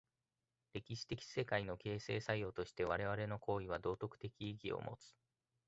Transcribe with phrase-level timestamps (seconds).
[0.73, 5.15] 歴史的世界の形成作用として我々の行為は道徳的意義を有つ。